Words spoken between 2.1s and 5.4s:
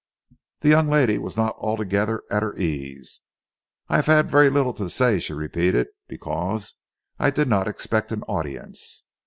at her ease. "I have had very little to say," she